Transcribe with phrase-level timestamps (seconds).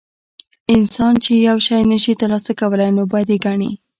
[0.75, 3.71] انسان چې یو شی نشي ترلاسه کولی نو بد یې ګڼي.